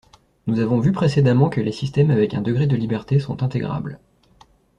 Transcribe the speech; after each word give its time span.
Nous 0.47 0.59
avons 0.59 0.79
vu 0.79 0.93
précédemment 0.93 1.47
que 1.47 1.61
les 1.61 1.71
système 1.71 2.09
avec 2.09 2.33
un 2.33 2.41
degré 2.41 2.65
de 2.65 2.75
liberté 2.75 3.19
sont 3.19 3.43
intégrables 3.43 3.99